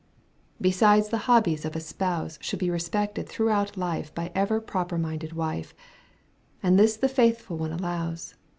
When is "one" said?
7.59-7.71